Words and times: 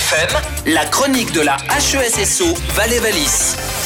FM, 0.00 0.72
la 0.72 0.86
chronique 0.86 1.30
de 1.32 1.42
la 1.42 1.58
HESSO 1.68 2.46
Valais-Valis. 2.74 3.79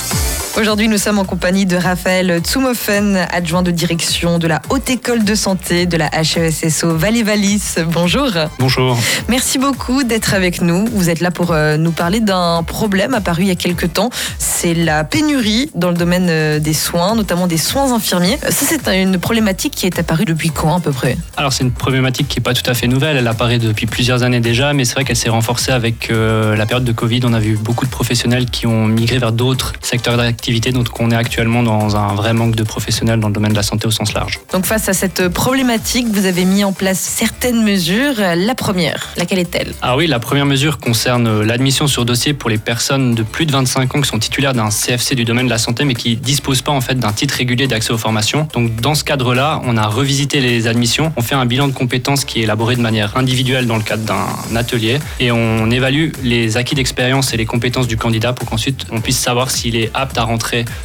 Aujourd'hui, 0.57 0.87
nous 0.87 0.99
sommes 0.99 1.19
en 1.19 1.25
compagnie 1.25 1.67
de 1.67 1.77
Raphaël 1.77 2.39
Tsumofen, 2.39 3.27
adjoint 3.33 3.65
de 3.65 3.73
direction 3.73 4.39
de 4.39 4.47
la 4.47 4.63
Haute 4.71 4.89
École 4.89 5.25
de 5.25 5.35
Santé 5.35 5.85
de 5.87 5.97
la 5.97 6.09
HESSO 6.15 6.97
Valais-Valis. 6.97 7.79
Bonjour. 7.89 8.31
Bonjour. 8.61 8.97
Merci 9.29 9.59
beaucoup 9.59 10.05
d'être 10.05 10.33
avec 10.33 10.63
nous. 10.63 10.87
Vous 10.93 11.11
êtes 11.11 11.19
là 11.19 11.33
pour 11.33 11.51
euh, 11.51 11.77
nous 11.77 11.91
parler 11.91 12.21
d'un 12.21 12.63
problème 12.63 13.15
apparu 13.15 13.43
il 13.43 13.49
y 13.49 13.51
a 13.51 13.57
quelques 13.57 13.95
temps. 13.95 14.11
C'est 14.39 14.75
la 14.75 15.03
pénurie 15.03 15.73
dans 15.75 15.89
le 15.89 15.97
domaine 15.97 16.29
euh, 16.31 16.61
des 16.61 16.73
soins, 16.73 17.17
notamment 17.17 17.49
des 17.49 17.59
soins 17.59 17.93
infirmiers. 17.93 18.39
Ça, 18.49 18.65
c'est 18.65 19.03
une 19.03 19.19
problématique 19.19 19.75
qui 19.75 19.87
est 19.87 19.99
apparue 19.99 20.25
depuis 20.25 20.51
quand 20.51 20.77
à 20.77 20.81
peu 20.81 20.93
près? 20.93 21.17
Alors, 21.37 21.53
c'est 21.53 21.65
une 21.65 21.73
problématique 21.73 22.29
qui 22.29 22.39
n'est 22.39 22.45
pas 22.45 22.55
tout 22.55 22.71
à 22.71 22.75
fait 22.75 22.87
nouvelle. 22.87 23.17
Elle 23.17 23.27
apparaît 23.27 23.59
depuis 23.59 23.87
plusieurs 23.87 24.23
années 24.23 24.41
déjà, 24.41 24.73
mais 24.73 24.85
c'est 24.85 24.95
vrai 24.95 25.05
qu'elle 25.05 25.17
s'est 25.17 25.31
renforcée 25.31 25.73
avec 25.73 26.13
euh, 26.13 26.55
la 26.55 26.65
période 26.65 26.85
de 26.85 26.93
Covid. 26.93 27.23
On 27.25 27.33
a 27.33 27.41
vu 27.41 27.57
beaucoup 27.57 27.87
de 27.87 27.91
professionnels 27.91 28.47
qui 28.47 28.69
ont 28.69 28.87
migré 28.87 29.19
vers 29.19 29.33
d'autres 29.33 29.73
secteurs 29.83 30.17
d'activité 30.17 30.44
donc 30.73 31.01
on 31.01 31.11
est 31.11 31.17
actuellement 31.17 31.63
dans 31.63 31.97
un 31.97 32.15
vrai 32.15 32.35
manque 32.35 32.55
de 32.55 32.63
professionnels 32.63 33.21
dans 33.21 33.29
le 33.29 33.35
domaine 33.35 33.53
de 33.53 33.57
la 33.57 33.63
santé 33.63 33.87
au 33.87 33.91
sens 33.91 34.13
large. 34.13 34.41
Donc 34.53 34.67
face 34.67 34.89
à 34.89 34.93
cette 34.93 35.29
problématique, 35.29 36.07
vous 36.09 36.27
avez 36.27 36.45
mis 36.45 36.65
en 36.65 36.73
place 36.73 36.99
certaines 36.99 37.63
mesures. 37.63 38.15
La 38.37 38.55
première, 38.55 39.09
laquelle 39.17 39.39
est-elle? 39.39 39.73
Ah 39.81 39.97
oui, 39.97 40.07
la 40.07 40.19
première 40.19 40.47
mesure 40.47 40.79
concerne 40.79 41.43
l'admission 41.43 41.87
sur 41.87 42.05
dossier 42.05 42.35
pour 42.35 42.51
les 42.51 42.59
personnes 42.59 43.15
de 43.15 43.23
plus 43.23 43.47
de 43.47 43.53
25 43.53 43.95
ans 43.95 44.01
qui 44.01 44.09
sont 44.09 44.19
titulaires 44.19 44.53
d'un 44.53 44.69
CFC 44.69 45.15
du 45.15 45.25
domaine 45.25 45.47
de 45.47 45.51
la 45.51 45.59
santé 45.59 45.85
mais 45.85 45.95
qui 45.95 46.17
disposent 46.17 46.63
pas 46.63 46.73
en 46.73 46.81
fait 46.81 46.99
d'un 46.99 47.13
titre 47.13 47.35
régulier 47.35 47.67
d'accès 47.67 47.93
aux 47.93 47.99
formations. 47.99 48.47
Donc 48.53 48.77
dans 48.77 48.95
ce 48.95 49.05
cadre-là, 49.05 49.61
on 49.65 49.77
a 49.77 49.87
revisité 49.87 50.41
les 50.41 50.67
admissions, 50.67 51.13
on 51.17 51.23
fait 51.23 51.35
un 51.35 51.47
bilan 51.47 51.69
de 51.69 51.73
compétences 51.73 52.25
qui 52.25 52.41
est 52.41 52.43
élaboré 52.43 52.77
de 52.77 52.83
manière 52.83 53.17
individuelle 53.17 53.67
dans 53.67 53.77
le 53.77 53.83
cadre 53.83 54.05
d'un 54.05 54.57
atelier 54.57 54.99
et 55.21 55.33
on 55.33 55.71
évalue 55.71 56.11
les 56.23 56.57
acquis 56.57 56.75
d'expérience 56.75 57.33
et 57.33 57.37
les 57.37 57.47
compétences 57.47 57.87
du 57.87 57.97
candidat 57.97 58.33
pour 58.33 58.49
qu'ensuite 58.49 58.87
on 58.91 59.01
puisse 59.01 59.19
savoir 59.19 59.51
s'il 59.51 59.77
est 59.77 59.91
apte 59.95 60.19
à 60.19 60.25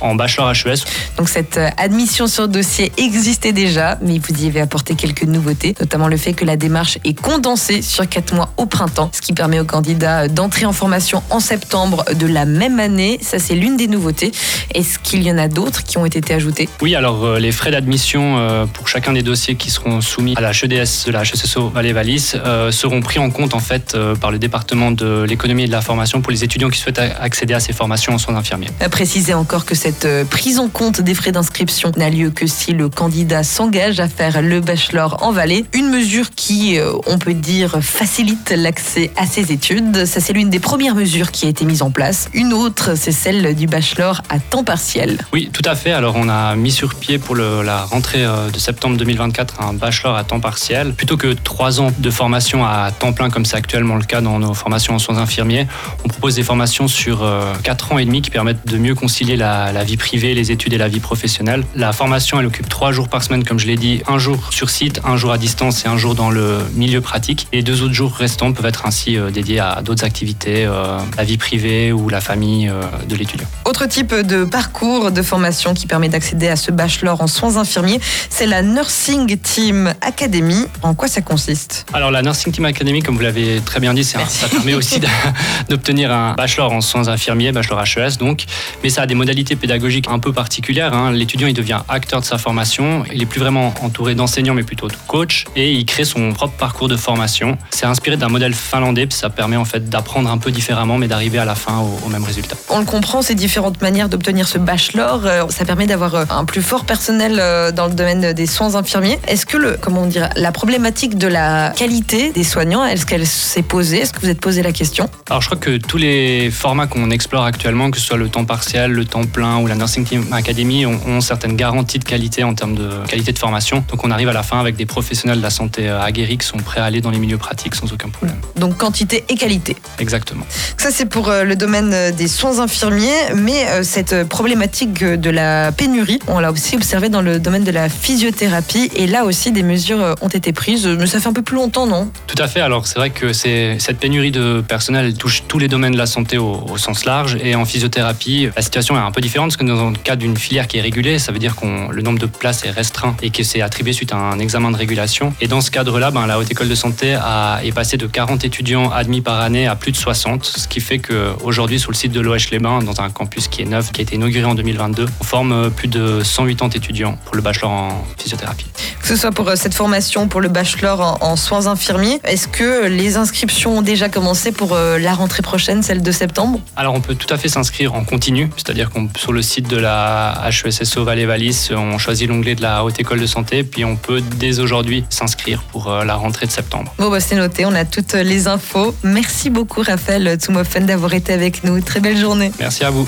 en 0.02 0.16
bachelor 0.16 0.52
HES. 0.52 0.86
Donc 1.18 1.30
cette 1.30 1.58
euh, 1.58 1.70
admission 1.78 2.28
sur 2.28 2.48
dossier 2.48 2.92
existait 2.98 3.52
déjà, 3.52 3.98
mais 4.02 4.20
vous 4.20 4.44
y 4.44 4.48
avez 4.48 4.62
apporté 4.62 4.96
quelques 4.96 5.24
nouveautés, 5.24 5.76
notamment 5.80 6.08
le 6.08 6.18
fait 6.18 6.34
que 6.34 6.46
la 6.46 6.58
démarche 6.58 6.98
est 7.04 7.20
condensée 7.20 7.82
sur 7.82 8.08
quatre 8.08 8.34
mois 8.34 8.52
au 8.58 8.66
printemps, 8.66 9.10
ce 9.14 9.22
qui 9.22 9.34
permet 9.34 9.60
aux 9.60 9.66
candidats 9.66 10.28
d'entrer 10.28 10.66
en 10.66 10.74
formation 10.74 11.24
en 11.30 11.40
septembre 11.40 12.06
de 12.14 12.28
la 12.28 12.46
même 12.46 12.80
année. 12.80 13.20
Ça, 13.22 13.40
c'est 13.40 13.56
l'une 13.56 13.78
des 13.78 13.88
nouveautés. 13.88 14.32
Est-ce 14.74 15.00
qu'il 15.00 15.24
y 15.24 15.32
en 15.32 15.38
a 15.38 15.48
d'autres 15.48 15.84
qui 15.84 15.98
ont 15.98 16.06
été 16.06 16.34
ajoutés 16.34 16.70
Oui, 16.82 16.96
alors 16.96 17.24
euh, 17.26 17.40
les 17.40 17.52
frais 17.52 17.72
d'admission 17.72 18.38
euh, 18.38 18.66
pour 18.66 18.88
chacun 18.88 19.14
des 19.14 19.24
dossiers 19.24 19.56
qui 19.56 19.72
seront 19.72 20.02
soumis 20.02 20.36
à 20.38 20.42
la 20.42 20.52
HEDS 20.52 21.06
de 21.06 21.12
la 21.12 21.24
HSSO 21.24 21.70
Valais-Valis 21.70 22.36
seront 22.72 23.02
pris 23.02 23.20
en 23.20 23.30
compte 23.30 23.54
en 23.54 23.60
fait 23.60 23.98
par 24.20 24.32
le 24.32 24.40
département 24.40 24.92
de 24.92 25.24
l'économie 25.28 25.64
et 25.64 25.68
de 25.68 25.72
la 25.72 25.82
formation 25.82 26.22
pour 26.22 26.32
les 26.32 26.44
étudiants 26.44 26.70
qui 26.70 26.80
souhaitent 26.80 27.00
accéder 27.00 27.54
à 27.54 27.60
ces 27.60 27.74
formations 27.74 28.14
en 28.14 28.18
soins 28.18 28.36
infirmiers. 28.36 28.70
Préciser 28.92 29.34
encore 29.40 29.66
que 29.66 29.74
cette 29.74 30.06
euh, 30.06 30.26
prise 30.26 30.60
en 30.60 30.68
compte 30.68 31.02
des 31.02 31.16
frais 31.16 31.32
d'inscription 31.32 31.92
n'a 31.96 32.10
lieu 32.10 32.30
que 32.30 32.46
si 32.46 32.74
le 32.74 32.90
candidat 32.90 33.44
s'engage 33.44 34.00
à 34.00 34.08
faire 34.08 34.42
le 34.42 34.60
bachelor 34.60 35.24
en 35.24 35.32
Valais. 35.32 35.66
Une 35.74 35.90
mesure 35.90 36.32
qui, 36.32 36.78
euh, 36.78 36.92
on 37.08 37.18
peut 37.18 37.34
dire, 37.34 37.78
facilite 37.82 38.52
l'accès 38.56 39.12
à 39.16 39.26
ses 39.26 39.52
études. 39.52 40.06
Ça, 40.06 40.20
c'est 40.20 40.34
l'une 40.34 40.50
des 40.50 40.60
premières 40.60 40.94
mesures 40.94 41.32
qui 41.32 41.46
a 41.46 41.50
été 41.50 41.64
mise 41.64 41.82
en 41.82 41.90
place. 41.90 42.30
Une 42.34 42.54
autre, 42.54 42.96
c'est 42.96 43.14
celle 43.14 43.56
du 43.56 43.66
bachelor 43.66 44.22
à 44.30 44.40
temps 44.40 44.64
partiel. 44.64 45.18
Oui, 45.32 45.50
tout 45.54 45.62
à 45.66 45.76
fait. 45.76 45.94
Alors, 45.94 46.16
on 46.18 46.28
a 46.28 46.56
mis 46.56 46.72
sur 46.72 46.96
pied 46.96 47.18
pour 47.18 47.36
la 47.36 47.86
rentrée 47.86 48.26
euh, 48.26 48.50
de 48.50 48.60
septembre 48.60 48.98
2024 48.98 49.62
un 49.62 49.74
bachelor 49.74 50.16
à 50.16 50.24
temps 50.26 50.42
partiel. 50.42 50.94
Plutôt 50.94 51.18
que 51.18 51.34
trois 51.34 51.80
ans 51.80 51.92
de 51.98 52.10
formation 52.12 52.66
à 52.66 52.92
temps 52.92 53.14
plein, 53.14 53.30
comme 53.30 53.46
c'est 53.46 53.58
actuellement 53.58 53.96
le 53.96 54.04
cas 54.04 54.20
dans 54.20 54.38
nos 54.38 54.54
formations 54.54 54.96
en 54.96 55.00
soins 55.00 55.18
infirmiers, 55.18 55.68
on 56.04 56.10
propose 56.10 56.36
des 56.36 56.44
formations 56.44 56.88
sur 56.90 57.28
quatre 57.64 57.94
ans 57.94 58.00
et 58.00 58.06
demi 58.06 58.22
qui 58.22 58.32
permettent 58.32 58.68
de 58.68 58.78
mieux 58.78 58.96
concilier 58.96 59.29
la 59.36 59.60
la, 59.72 59.84
vie 59.84 59.98
privée, 59.98 60.34
les 60.34 60.52
études 60.52 60.74
et 60.74 60.78
la 60.78 60.88
vie 60.88 61.00
professionnelle. 61.00 61.64
La 61.76 61.94
formation, 61.94 62.40
elle 62.40 62.46
occupe 62.46 62.70
trois 62.70 62.92
jours 62.92 63.08
par 63.08 63.24
semaine, 63.24 63.44
comme 63.44 63.60
je 63.60 63.68
l'ai 63.68 63.76
dit, 63.76 64.02
un 64.08 64.18
jour 64.18 64.52
sur 64.52 64.70
site, 64.70 65.02
un 65.06 65.18
jour 65.18 65.32
à 65.32 65.38
distance 65.38 65.86
et 65.86 65.88
un 65.88 65.98
jour 65.98 66.16
dans 66.16 66.30
le 66.30 66.60
milieu 66.76 67.02
pratique. 67.02 67.48
Et 67.52 67.62
deux 67.62 67.82
autres 67.82 67.94
jours 67.94 68.14
restants 68.14 68.52
peuvent 68.54 68.66
être 68.66 68.86
ainsi 68.86 69.18
euh, 69.18 69.32
dédiés 69.32 69.60
à 69.60 69.82
d'autres 69.82 70.04
activités, 70.04 70.66
euh, 70.66 70.98
la 71.18 71.24
vie 71.24 71.38
privée 71.38 71.92
ou 71.92 72.10
la 72.10 72.22
famille 72.22 72.70
euh, 72.70 72.82
de 73.08 73.16
l'étudiant. 73.16 73.48
Autre 73.66 73.86
type 73.86 74.14
de 74.14 74.44
parcours 74.44 75.12
de 75.12 75.22
formation 75.22 75.74
qui 75.74 75.88
permet 75.88 76.10
d'accéder 76.10 76.48
à 76.48 76.56
ce 76.56 76.72
bachelor 76.72 77.22
en 77.22 77.28
soins 77.28 77.58
infirmiers, 77.58 78.00
c'est 78.30 78.48
la 78.48 78.62
Nursing 78.62 79.38
Team 79.38 79.94
Academy. 80.02 80.66
En 80.82 80.94
quoi 80.94 81.08
ça 81.08 81.22
consiste? 81.22 81.86
Alors 81.94 82.12
la 82.12 82.22
Nursing 82.22 82.52
Team 82.52 82.66
Academy, 82.66 83.02
comme 83.02 83.16
vous 83.16 83.24
l'avez 83.24 83.62
très 83.66 83.80
bien 83.80 83.94
dit, 83.94 84.04
ça 84.04 84.20
permet 84.52 84.74
aussi 84.74 85.00
d'obtenir 85.70 86.12
un 86.12 86.34
bachelor 86.34 86.72
en 86.72 86.82
soins 86.82 87.08
infirmiers, 87.08 87.52
bachelor 87.52 87.84
HES 87.84 88.18
donc, 88.20 88.46
mais 88.84 88.90
ça 88.90 89.04
a 89.04 89.06
des 89.06 89.16
modalités 89.20 89.56
pédagogique 89.56 90.06
un 90.10 90.20
peu 90.20 90.32
particulière. 90.32 90.94
Hein. 90.94 91.12
L'étudiant, 91.12 91.48
il 91.48 91.54
devient 91.54 91.82
acteur 91.90 92.22
de 92.22 92.26
sa 92.26 92.38
formation. 92.38 93.04
Il 93.14 93.22
est 93.22 93.26
plus 93.26 93.40
vraiment 93.40 93.74
entouré 93.82 94.16
d'enseignants, 94.16 94.54
mais 94.54 94.64
plutôt 94.64 94.88
de 94.88 94.96
coachs. 95.08 95.46
Et 95.56 95.74
il 95.74 95.86
crée 95.86 96.06
son 96.06 96.32
propre 96.32 96.56
parcours 96.58 96.88
de 96.88 96.96
formation. 96.96 97.58
C'est 97.72 97.86
inspiré 97.86 98.16
d'un 98.18 98.30
modèle 98.30 98.54
finlandais, 98.54 99.06
puis 99.06 99.18
ça 99.18 99.30
permet 99.30 99.58
en 99.58 99.66
fait 99.66 99.90
d'apprendre 99.90 100.32
un 100.32 100.38
peu 100.38 100.52
différemment, 100.52 100.98
mais 100.98 101.08
d'arriver 101.08 101.38
à 101.38 101.46
la 101.46 101.56
fin 101.56 101.80
au, 101.80 102.10
même 102.10 102.24
résultat. 102.24 102.56
On 102.70 102.80
le 102.80 102.86
comprend, 102.86 103.22
ces 103.22 103.36
différentes 103.36 103.82
manières 103.82 104.10
d'obtenir 104.10 104.48
ce 104.48 104.58
bachelor, 104.58 105.26
euh, 105.26 105.44
ça 105.50 105.66
permet 105.66 105.86
d'avoir 105.86 106.16
euh, 106.16 106.26
un 106.30 106.46
plus 106.46 106.62
fort 106.62 106.86
personnel 106.86 107.38
euh, 107.40 107.72
dans 107.72 107.88
le 107.88 107.94
domaine 107.94 108.34
des 108.34 108.46
soins 108.46 108.76
infirmiers. 108.76 109.20
Est-ce 109.28 109.46
que 109.46 109.58
le, 109.58 109.78
comment 109.80 110.06
dire, 110.06 110.30
la 110.36 110.52
problématique 110.52 111.18
de 111.18 111.28
la 111.28 111.74
qualité 111.76 112.32
des 112.32 112.44
soignants, 112.44 112.86
est-ce 112.86 113.06
qu'elle 113.06 113.28
s'est 113.28 113.62
posée? 113.62 114.00
Est-ce 114.00 114.14
que 114.14 114.22
vous 114.22 114.30
êtes 114.30 114.42
posé 114.42 114.64
la 114.64 114.72
question? 114.72 115.10
Alors 115.30 115.42
je 115.42 115.48
crois 115.48 115.60
que 115.60 115.78
tous 115.78 115.98
les 115.98 116.50
formats 116.52 116.88
qu'on 116.88 117.12
explore 117.12 117.44
actuellement, 117.44 117.92
que 117.92 118.00
ce 118.00 118.06
soit 118.06 118.18
le 118.18 118.30
temps 118.30 118.46
partiel, 118.46 118.92
le 119.00 119.06
temps 119.06 119.24
plein, 119.24 119.58
ou 119.60 119.68
la 119.68 119.76
Nursing 119.76 120.06
Team 120.06 120.26
Academy 120.32 120.86
ont, 120.86 121.22
certaines 121.22 121.56
garanties 121.56 122.00
de 122.00 122.04
qualité 122.04 122.44
en 122.44 122.54
termes 122.54 122.76
de 122.76 122.90
qualité 123.08 123.32
de 123.32 123.40
formation. 123.40 123.84
Donc 123.90 124.04
on 124.04 124.12
arrive 124.12 124.30
à 124.30 124.34
la 124.34 124.44
fin 124.44 124.60
avec 124.60 124.76
des 124.76 124.86
professionnels 124.86 125.40
de 125.40 125.44
la 125.44 125.50
santé 125.50 125.90
euh, 125.90 126.02
aguerris 126.02 126.38
qui 126.38 126.48
sont 126.48 126.58
prêts 126.58 126.80
à 126.80 126.86
aller 126.86 127.02
dans 127.02 127.10
les 127.10 127.18
milieux 127.20 127.38
pratiques 127.38 127.76
sans 127.76 127.92
aucun 127.92 128.10
problème. 128.10 128.38
Donc 128.58 128.78
quantité 128.78 129.24
et 129.30 129.36
qualité. 129.36 129.76
Exactement. 130.00 130.46
Ça 130.78 130.92
c'est 130.92 131.06
pour 131.06 131.30
euh, 131.30 131.44
le 131.44 131.56
domaine 131.56 131.92
euh, 131.94 132.12
des 132.12 132.28
soins 132.28 132.60
infirmiers, 132.60 133.34
mais 133.36 133.84
cette 133.84 134.28
problématique 134.28 135.04
de 135.04 135.30
la 135.30 135.72
pénurie, 135.72 136.20
on 136.28 136.40
l'a 136.40 136.52
aussi 136.52 136.76
observé 136.76 137.10
dans 137.10 137.22
le 137.22 137.40
domaine 137.40 137.64
de 137.64 137.72
la 137.72 137.90
physiothérapie 137.90 138.92
et 138.96 139.08
là 139.08 139.24
aussi 139.26 139.52
des 139.52 139.64
mesures 139.64 140.16
ont 140.22 140.28
été 140.28 140.52
prises, 140.52 140.86
mais 140.88 141.08
ça 141.08 141.20
fait 141.20 141.30
un 141.30 141.34
peu 141.34 141.42
plus 141.42 141.56
longtemps, 141.56 141.88
non? 141.88 142.12
Tout 142.28 142.42
à 142.42 142.48
fait. 142.48 142.60
Alors 142.60 142.88
c'est 142.88 143.00
vrai 143.00 143.10
que 143.10 143.32
cette 143.34 143.98
pénurie 144.00 144.32
de 144.32 144.62
personnel 144.68 145.14
touche 145.14 145.44
tous 145.48 145.60
les 145.60 145.68
domaines 145.68 145.94
de 145.94 145.98
la 145.98 146.06
santé 146.06 146.38
au, 146.38 146.66
au 146.70 146.78
sens 146.78 147.06
large 147.06 147.38
et 147.42 147.56
en 147.56 147.66
physiothérapie, 147.66 148.50
la 148.56 148.62
situation 148.62 148.89
est 148.96 149.00
un 149.00 149.12
peu 149.12 149.22
différente 149.22 149.50
parce 149.50 149.58
que 149.58 149.66
dans 149.66 149.90
le 149.90 149.96
cadre 149.98 150.22
d'une 150.22 150.38
filière 150.38 150.68
qui 150.68 150.78
est 150.78 150.82
régulée, 150.82 151.20
ça 151.20 151.32
veut 151.32 151.40
dire 151.40 151.56
que 151.56 151.92
le 151.92 152.02
nombre 152.02 152.20
de 152.20 152.26
places 152.26 152.66
est 152.66 152.72
restreint 152.72 153.16
et 153.22 153.30
que 153.30 153.44
c'est 153.44 153.62
attribué 153.62 153.94
suite 153.94 154.14
à 154.14 154.18
un 154.18 154.40
examen 154.40 154.72
de 154.72 154.78
régulation. 154.78 155.34
Et 155.42 155.48
dans 155.48 155.62
ce 155.62 155.72
cadre-là, 155.72 156.12
ben, 156.12 156.26
la 156.28 156.40
Haute 156.40 156.52
École 156.52 156.70
de 156.70 156.76
Santé 156.76 157.18
est 157.64 157.72
passée 157.72 157.98
de 157.98 158.08
40 158.08 158.46
étudiants 158.46 158.92
admis 158.92 159.22
par 159.22 159.40
année 159.40 159.68
à 159.68 159.76
plus 159.76 159.92
de 159.92 159.98
60, 159.98 160.46
ce 160.46 160.68
qui 160.68 160.80
fait 160.80 161.00
qu'aujourd'hui, 161.00 161.80
sur 161.80 161.92
le 161.92 161.96
site 161.96 162.12
de 162.12 162.20
l'OH-les-Bains, 162.20 162.80
dans 162.84 163.02
un 163.02 163.10
campus 163.10 163.48
qui 163.48 163.62
est 163.62 163.66
neuf, 163.66 163.92
qui 163.92 164.02
a 164.02 164.04
été 164.04 164.16
inauguré 164.16 164.46
en 164.46 164.56
2022, 164.56 165.06
on 165.20 165.24
forme 165.24 165.52
euh, 165.52 165.70
plus 165.70 165.88
de 165.88 166.22
180 166.24 166.70
étudiants 166.70 167.18
pour 167.26 167.36
le 167.36 167.42
bachelor 167.42 167.72
en 167.72 168.06
physiothérapie. 168.18 168.68
Que 169.02 169.08
ce 169.08 169.16
soit 169.16 169.32
pour 169.32 169.48
euh, 169.48 169.56
cette 169.56 169.74
formation, 169.74 170.28
pour 170.28 170.42
le 170.42 170.50
bachelor 170.50 171.18
en, 171.22 171.36
soins 171.36 171.68
infirmiers, 171.68 172.20
est-ce 172.24 172.48
que 172.48 172.88
les 172.88 173.18
inscriptions 173.18 173.78
ont 173.78 173.82
déjà 173.82 174.10
commencé 174.10 174.52
pour 174.52 174.74
euh, 174.74 175.00
la 175.00 175.14
rentrée 175.14 175.42
prochaine, 175.42 175.82
celle 175.82 176.02
de 176.02 176.12
septembre? 176.12 176.60
Alors 176.76 176.94
on 176.94 177.02
peut 177.02 177.16
tout 177.16 177.32
à 177.34 177.38
fait 177.38 177.48
s'inscrire 177.48 177.96
en 177.96 178.04
continu, 178.04 178.50
c'est-à-dire 178.56 178.90
qu'on 178.90 179.10
sur 179.16 179.32
le 179.32 179.42
site 179.42 179.68
de 179.68 179.78
la 179.78 180.42
HESSO 180.48 181.04
Valais-Valis, 181.04 181.70
on 181.76 181.98
choisit 181.98 182.30
l'onglet 182.30 182.56
de 182.56 182.62
la 182.62 182.84
Haute 182.84 183.00
École 183.00 183.20
de 183.20 183.26
Santé, 183.26 183.64
puis 183.64 183.86
on 183.86 183.96
peut 183.96 184.22
dès 184.38 184.60
aujourd'hui 184.60 185.06
s'inscrire 185.10 185.64
pour 185.64 185.90
euh, 185.90 186.04
la 186.04 186.16
rentrée 186.16 186.46
de 186.46 186.52
septembre. 186.52 186.94
Bon, 186.98 187.10
bah, 187.10 187.20
c'est 187.20 187.36
noté, 187.36 187.66
on 187.66 187.74
a 187.74 187.86
toutes 187.86 188.14
les 188.14 188.48
infos. 188.48 188.94
Merci 189.04 189.50
beaucoup, 189.50 189.82
Raphaël 189.82 190.36
Tsumofen, 190.36 190.86
d'avoir 190.86 191.14
été 191.14 191.34
avec 191.34 191.64
nous. 191.64 191.80
Très 191.82 192.00
belle 192.00 192.18
journée. 192.18 192.52
Merci 192.60 192.84
à 192.84 192.90
vous. 192.90 193.08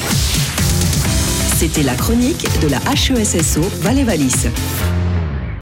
C'était 1.57 1.83
la 1.83 1.93
chronique 1.93 2.47
de 2.61 2.67
la 2.67 2.79
HESSO 2.91 3.61
Valais-Valis. 3.81 4.47